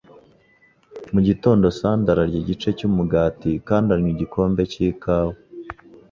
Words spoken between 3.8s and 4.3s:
anywa